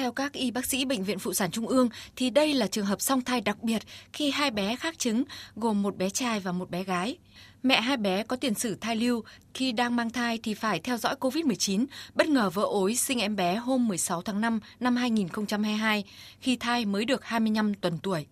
Theo 0.00 0.12
các 0.12 0.32
y 0.32 0.50
bác 0.50 0.66
sĩ 0.66 0.84
Bệnh 0.84 1.04
viện 1.04 1.18
Phụ 1.18 1.32
sản 1.34 1.50
Trung 1.50 1.68
ương 1.68 1.88
thì 2.16 2.30
đây 2.30 2.54
là 2.54 2.66
trường 2.66 2.86
hợp 2.86 3.00
song 3.00 3.22
thai 3.22 3.40
đặc 3.40 3.62
biệt 3.62 3.82
khi 4.12 4.30
hai 4.30 4.50
bé 4.50 4.76
khác 4.76 4.98
trứng 4.98 5.24
gồm 5.56 5.82
một 5.82 5.96
bé 5.96 6.10
trai 6.10 6.40
và 6.40 6.52
một 6.52 6.70
bé 6.70 6.84
gái. 6.84 7.18
Mẹ 7.62 7.80
hai 7.80 7.96
bé 7.96 8.22
có 8.22 8.36
tiền 8.36 8.54
sử 8.54 8.74
thai 8.80 8.96
lưu, 8.96 9.22
khi 9.54 9.72
đang 9.72 9.96
mang 9.96 10.10
thai 10.10 10.38
thì 10.42 10.54
phải 10.54 10.80
theo 10.80 10.96
dõi 10.96 11.14
COVID-19, 11.20 11.86
bất 12.14 12.28
ngờ 12.28 12.50
vỡ 12.50 12.62
ối 12.62 12.96
sinh 12.96 13.18
em 13.18 13.36
bé 13.36 13.56
hôm 13.56 13.88
16 13.88 14.22
tháng 14.22 14.40
5 14.40 14.60
năm 14.80 14.96
2022, 14.96 16.04
khi 16.40 16.56
thai 16.56 16.84
mới 16.84 17.04
được 17.04 17.24
25 17.24 17.74
tuần 17.74 17.98
tuổi. 17.98 18.26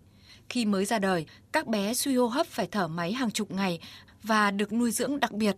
Khi 0.48 0.64
mới 0.64 0.85
ra 0.85 0.98
đời, 0.98 1.27
các 1.53 1.66
bé 1.66 1.95
suy 1.95 2.16
hô 2.16 2.27
hấp 2.27 2.46
phải 2.46 2.69
thở 2.71 2.89
máy 2.89 3.12
hàng 3.12 3.30
chục 3.30 3.50
ngày 3.50 3.80
và 4.23 4.50
được 4.50 4.73
nuôi 4.73 4.91
dưỡng 4.91 5.21
đặc 5.21 5.32
biệt. 5.32 5.57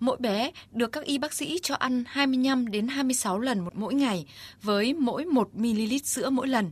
Mỗi 0.00 0.16
bé 0.16 0.50
được 0.72 0.92
các 0.92 1.04
y 1.04 1.18
bác 1.18 1.32
sĩ 1.32 1.58
cho 1.62 1.74
ăn 1.74 2.04
25 2.06 2.70
đến 2.70 2.88
26 2.88 3.38
lần 3.38 3.60
một 3.60 3.76
mỗi 3.76 3.94
ngày 3.94 4.26
với 4.62 4.94
mỗi 4.94 5.24
1 5.24 5.48
ml 5.54 5.96
sữa 6.04 6.30
mỗi 6.30 6.48
lần. 6.48 6.70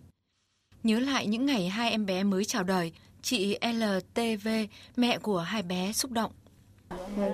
Nhớ 0.82 0.98
lại 0.98 1.26
những 1.26 1.46
ngày 1.46 1.68
hai 1.68 1.90
em 1.90 2.06
bé 2.06 2.22
mới 2.22 2.44
chào 2.44 2.62
đời, 2.62 2.92
chị 3.22 3.58
LTV, 3.62 4.48
mẹ 4.96 5.18
của 5.18 5.38
hai 5.38 5.62
bé 5.62 5.92
xúc 5.92 6.10
động. 6.10 6.32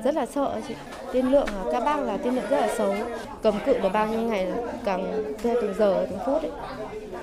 Rất 0.04 0.14
là 0.14 0.26
sợ 0.26 0.60
chị. 0.68 0.74
Tiên 1.12 1.30
lượng 1.30 1.48
các 1.72 1.80
bác 1.84 1.96
là 1.96 2.16
tiên 2.16 2.34
lượng 2.34 2.50
rất 2.50 2.60
là 2.60 2.74
xấu. 2.78 2.94
Cầm 3.42 3.54
cự 3.66 3.78
được 3.78 3.88
bao 3.92 4.08
nhiêu 4.08 4.20
ngày 4.20 4.46
là 4.46 4.56
càng 4.84 5.34
theo 5.42 5.54
từng 5.62 5.74
giờ, 5.78 6.06
từng 6.10 6.18
phút 6.26 6.42
ấy. 6.42 6.50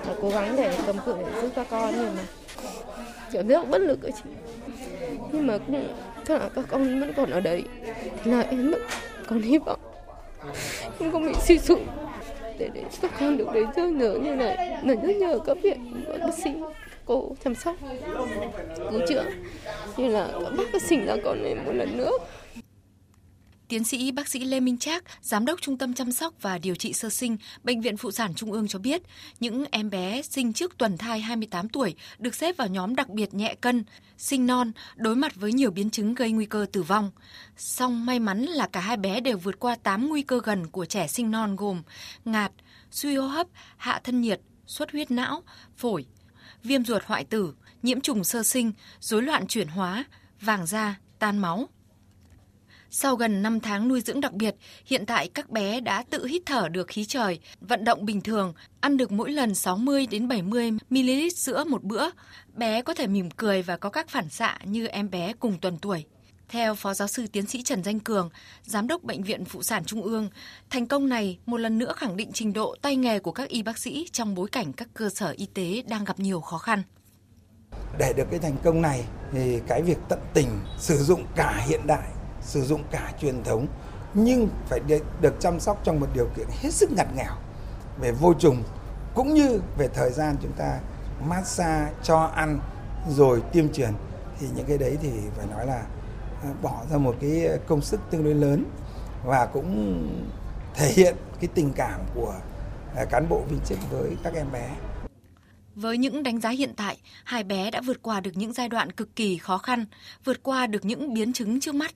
Là 0.06 0.14
cố 0.22 0.30
gắng 0.30 0.56
để 0.56 0.78
cầm 0.86 0.96
cự 1.06 1.14
để 1.18 1.42
giúp 1.42 1.50
các 1.54 1.66
con 1.70 1.94
nhưng 1.96 2.16
mà 2.16 2.22
cảm 3.32 3.48
giác 3.48 3.68
bất 3.68 3.78
lực 3.78 4.02
ấy 4.02 4.12
chị. 4.12 4.30
Nhưng 5.32 5.46
mà 5.46 5.58
cũng 5.58 5.88
tức 6.24 6.38
là 6.38 6.48
các 6.54 6.64
con 6.68 7.00
vẫn 7.00 7.12
còn 7.16 7.30
ở 7.30 7.40
đấy. 7.40 7.62
Thì 8.24 8.30
là 8.30 8.40
em 8.40 8.70
vẫn 8.70 8.80
còn 9.26 9.42
hy 9.42 9.58
vọng. 9.58 9.80
Không 10.98 11.12
có 11.12 11.18
bị 11.18 11.32
suy 11.46 11.58
sụp. 11.58 11.78
Để 12.58 12.70
để 12.74 12.84
các 13.02 13.10
con 13.20 13.36
được 13.36 13.48
đến 13.54 13.66
rất 13.76 13.90
nhớ 13.90 14.18
như 14.22 14.34
này. 14.34 14.56
Là 14.84 14.94
rất 14.94 15.16
nhờ 15.16 15.38
các 15.46 15.56
viện 15.62 16.02
các 16.06 16.20
bác 16.20 16.34
sĩ, 16.44 16.50
cô 17.04 17.36
chăm 17.44 17.54
sóc. 17.54 17.76
Cứu 18.90 19.00
chữa. 19.08 19.24
Như 19.96 20.08
là 20.08 20.28
các 20.32 20.52
bác 20.56 20.64
các 20.72 20.82
sinh 20.82 21.06
ra 21.06 21.16
con 21.24 21.42
này 21.42 21.54
một 21.54 21.72
lần 21.72 21.96
nữa. 21.96 22.10
Tiến 23.68 23.84
sĩ 23.84 24.10
bác 24.10 24.28
sĩ 24.28 24.44
Lê 24.44 24.60
Minh 24.60 24.78
Trác, 24.78 25.04
giám 25.22 25.44
đốc 25.44 25.60
Trung 25.62 25.78
tâm 25.78 25.94
chăm 25.94 26.12
sóc 26.12 26.34
và 26.40 26.58
điều 26.58 26.74
trị 26.74 26.92
sơ 26.92 27.10
sinh 27.10 27.36
Bệnh 27.62 27.80
viện 27.80 27.96
Phụ 27.96 28.10
sản 28.10 28.34
Trung 28.34 28.52
ương 28.52 28.68
cho 28.68 28.78
biết, 28.78 29.02
những 29.40 29.64
em 29.70 29.90
bé 29.90 30.22
sinh 30.22 30.52
trước 30.52 30.78
tuần 30.78 30.98
thai 30.98 31.20
28 31.20 31.68
tuổi 31.68 31.94
được 32.18 32.34
xếp 32.34 32.56
vào 32.56 32.68
nhóm 32.68 32.94
đặc 32.94 33.08
biệt 33.08 33.34
nhẹ 33.34 33.54
cân, 33.60 33.84
sinh 34.18 34.46
non, 34.46 34.72
đối 34.96 35.16
mặt 35.16 35.34
với 35.34 35.52
nhiều 35.52 35.70
biến 35.70 35.90
chứng 35.90 36.14
gây 36.14 36.32
nguy 36.32 36.46
cơ 36.46 36.66
tử 36.72 36.82
vong. 36.82 37.10
Song 37.56 38.06
may 38.06 38.18
mắn 38.18 38.42
là 38.42 38.68
cả 38.72 38.80
hai 38.80 38.96
bé 38.96 39.20
đều 39.20 39.38
vượt 39.38 39.58
qua 39.58 39.74
8 39.74 40.08
nguy 40.08 40.22
cơ 40.22 40.40
gần 40.44 40.66
của 40.66 40.84
trẻ 40.84 41.06
sinh 41.08 41.30
non 41.30 41.56
gồm 41.56 41.82
ngạt, 42.24 42.52
suy 42.90 43.16
hô 43.16 43.26
hấp, 43.26 43.46
hạ 43.76 44.00
thân 44.04 44.20
nhiệt, 44.20 44.40
xuất 44.66 44.92
huyết 44.92 45.10
não, 45.10 45.42
phổi, 45.76 46.06
viêm 46.64 46.84
ruột 46.84 47.02
hoại 47.04 47.24
tử, 47.24 47.54
nhiễm 47.82 48.00
trùng 48.00 48.24
sơ 48.24 48.42
sinh, 48.42 48.72
rối 49.00 49.22
loạn 49.22 49.46
chuyển 49.46 49.68
hóa, 49.68 50.04
vàng 50.40 50.66
da, 50.66 50.98
tan 51.18 51.38
máu. 51.38 51.68
Sau 52.90 53.16
gần 53.16 53.42
5 53.42 53.60
tháng 53.60 53.88
nuôi 53.88 54.00
dưỡng 54.00 54.20
đặc 54.20 54.32
biệt, 54.32 54.54
hiện 54.86 55.06
tại 55.06 55.28
các 55.28 55.50
bé 55.50 55.80
đã 55.80 56.04
tự 56.10 56.26
hít 56.26 56.42
thở 56.46 56.68
được 56.68 56.88
khí 56.88 57.04
trời, 57.04 57.40
vận 57.60 57.84
động 57.84 58.04
bình 58.04 58.20
thường, 58.20 58.52
ăn 58.80 58.96
được 58.96 59.12
mỗi 59.12 59.32
lần 59.32 59.54
60 59.54 60.06
đến 60.06 60.28
70 60.28 60.70
ml 60.90 61.28
sữa 61.36 61.64
một 61.64 61.82
bữa. 61.82 62.08
Bé 62.54 62.82
có 62.82 62.94
thể 62.94 63.06
mỉm 63.06 63.30
cười 63.30 63.62
và 63.62 63.76
có 63.76 63.90
các 63.90 64.08
phản 64.08 64.28
xạ 64.28 64.58
như 64.64 64.86
em 64.86 65.10
bé 65.10 65.32
cùng 65.40 65.58
tuần 65.58 65.78
tuổi. 65.78 66.04
Theo 66.48 66.74
Phó 66.74 66.94
Giáo 66.94 67.08
sư 67.08 67.26
Tiến 67.32 67.46
sĩ 67.46 67.62
Trần 67.62 67.84
Danh 67.84 68.00
Cường, 68.00 68.30
Giám 68.62 68.88
đốc 68.88 69.02
Bệnh 69.02 69.22
viện 69.22 69.44
Phụ 69.44 69.62
sản 69.62 69.84
Trung 69.84 70.02
ương, 70.02 70.30
thành 70.70 70.86
công 70.86 71.08
này 71.08 71.38
một 71.46 71.56
lần 71.56 71.78
nữa 71.78 71.92
khẳng 71.96 72.16
định 72.16 72.30
trình 72.32 72.52
độ 72.52 72.76
tay 72.82 72.96
nghề 72.96 73.18
của 73.18 73.32
các 73.32 73.48
y 73.48 73.62
bác 73.62 73.78
sĩ 73.78 74.08
trong 74.12 74.34
bối 74.34 74.48
cảnh 74.52 74.72
các 74.72 74.88
cơ 74.94 75.08
sở 75.14 75.34
y 75.36 75.46
tế 75.54 75.82
đang 75.88 76.04
gặp 76.04 76.20
nhiều 76.20 76.40
khó 76.40 76.58
khăn. 76.58 76.82
Để 77.98 78.12
được 78.16 78.24
cái 78.30 78.40
thành 78.40 78.56
công 78.64 78.82
này 78.82 79.04
thì 79.32 79.60
cái 79.66 79.82
việc 79.82 79.98
tận 80.08 80.18
tình 80.34 80.48
sử 80.78 80.96
dụng 80.96 81.24
cả 81.36 81.64
hiện 81.68 81.80
đại 81.86 82.17
sử 82.42 82.62
dụng 82.62 82.82
cả 82.90 83.12
truyền 83.20 83.42
thống 83.44 83.66
nhưng 84.14 84.48
phải 84.66 84.80
được 85.20 85.34
chăm 85.40 85.60
sóc 85.60 85.80
trong 85.84 86.00
một 86.00 86.06
điều 86.14 86.28
kiện 86.36 86.46
hết 86.50 86.70
sức 86.70 86.90
ngặt 86.92 87.06
nghèo 87.16 87.32
về 88.00 88.12
vô 88.12 88.34
trùng 88.34 88.62
cũng 89.14 89.34
như 89.34 89.60
về 89.78 89.88
thời 89.88 90.10
gian 90.10 90.36
chúng 90.42 90.52
ta 90.52 90.78
massage 91.28 91.92
cho 92.02 92.18
ăn 92.18 92.60
rồi 93.08 93.42
tiêm 93.52 93.72
truyền 93.72 93.90
thì 94.40 94.46
những 94.56 94.66
cái 94.66 94.78
đấy 94.78 94.98
thì 95.02 95.10
phải 95.36 95.46
nói 95.46 95.66
là 95.66 95.86
à, 96.42 96.50
bỏ 96.62 96.82
ra 96.90 96.98
một 96.98 97.16
cái 97.20 97.48
công 97.66 97.82
sức 97.82 98.00
tương 98.10 98.24
đối 98.24 98.34
lớn 98.34 98.64
và 99.24 99.46
cũng 99.46 100.02
thể 100.74 100.92
hiện 100.92 101.16
cái 101.40 101.48
tình 101.54 101.72
cảm 101.72 102.00
của 102.14 102.34
à, 102.96 103.04
cán 103.04 103.28
bộ 103.28 103.42
viên 103.50 103.60
chức 103.64 103.78
với 103.90 104.16
các 104.22 104.34
em 104.34 104.46
bé. 104.52 104.76
Với 105.74 105.98
những 105.98 106.22
đánh 106.22 106.40
giá 106.40 106.50
hiện 106.50 106.74
tại, 106.76 106.98
hai 107.24 107.44
bé 107.44 107.70
đã 107.70 107.80
vượt 107.80 108.02
qua 108.02 108.20
được 108.20 108.30
những 108.34 108.52
giai 108.52 108.68
đoạn 108.68 108.92
cực 108.92 109.16
kỳ 109.16 109.38
khó 109.38 109.58
khăn, 109.58 109.84
vượt 110.24 110.42
qua 110.42 110.66
được 110.66 110.84
những 110.84 111.14
biến 111.14 111.32
chứng 111.32 111.60
trước 111.60 111.74
mắt 111.74 111.90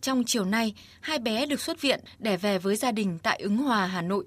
trong 0.00 0.22
chiều 0.26 0.44
nay, 0.44 0.74
hai 1.00 1.18
bé 1.18 1.46
được 1.46 1.60
xuất 1.60 1.80
viện 1.80 2.00
để 2.18 2.36
về 2.36 2.58
với 2.58 2.76
gia 2.76 2.92
đình 2.92 3.18
tại 3.22 3.40
Ứng 3.42 3.56
Hòa, 3.56 3.86
Hà 3.86 4.02
Nội. 4.02 4.24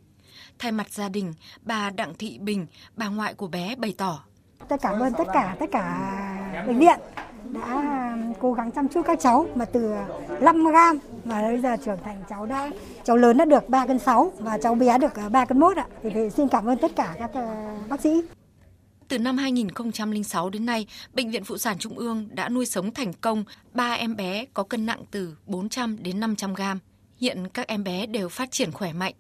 Thay 0.60 0.72
mặt 0.72 0.90
gia 0.90 1.10
đình, 1.10 1.34
bà 1.62 1.90
Đặng 1.90 2.14
Thị 2.16 2.38
Bình, 2.42 2.68
bà 2.96 3.08
ngoại 3.08 3.34
của 3.34 3.48
bé 3.48 3.76
bày 3.76 3.94
tỏ. 3.98 4.24
Tôi 4.70 4.80
cảm 4.80 5.00
ơn 5.00 5.14
tất 5.18 5.28
cả 5.34 5.56
tất 5.60 5.66
cả 5.72 6.64
bệnh 6.68 6.80
viện 6.80 7.00
đã 7.46 7.74
um, 8.14 8.34
cố 8.40 8.54
gắng 8.54 8.72
chăm 8.72 8.88
chút 8.88 9.02
các 9.06 9.20
cháu 9.22 9.46
mà 9.56 9.66
từ 9.66 9.94
5 10.42 10.64
gram 10.72 11.00
mà 11.24 11.42
bây 11.42 11.62
giờ 11.62 11.78
trưởng 11.86 12.00
thành 12.04 12.24
cháu 12.30 12.46
đã 12.46 12.70
cháu 13.04 13.18
lớn 13.18 13.38
đã 13.38 13.46
được 13.46 13.70
3 13.70 13.88
cân 13.88 14.00
6 14.00 14.32
và 14.40 14.58
cháu 14.58 14.76
bé 14.76 14.98
được 14.98 15.14
ờ, 15.16 15.30
3 15.30 15.46
cân 15.46 15.60
1 15.60 15.78
ạ. 15.78 15.86
Thì, 16.04 16.30
xin 16.30 16.48
cảm 16.48 16.66
ơn 16.66 16.78
tất 16.78 16.92
cả 16.96 17.16
các 17.20 17.30
ờ, 17.34 17.76
bác 17.90 18.02
sĩ. 18.02 18.22
Từ 19.08 19.20
năm 19.20 19.38
2006 19.38 20.50
đến 20.50 20.66
nay, 20.66 20.88
Bệnh 21.14 21.32
viện 21.32 21.44
Phụ 21.44 21.58
sản 21.58 21.78
Trung 21.80 21.98
ương 21.98 22.28
đã 22.32 22.50
nuôi 22.50 22.66
sống 22.66 22.94
thành 22.94 23.14
công 23.14 23.44
3 23.74 23.94
em 23.94 24.16
bé 24.16 24.46
có 24.54 24.64
cân 24.64 24.86
nặng 24.86 25.04
từ 25.12 25.38
400 25.46 26.04
đến 26.04 26.20
500 26.20 26.54
gram. 26.54 26.80
Hiện 27.22 27.48
các 27.54 27.68
em 27.68 27.84
bé 27.84 28.06
đều 28.06 28.30
phát 28.30 28.52
triển 28.52 28.72
khỏe 28.72 28.94
mạnh, 28.94 29.14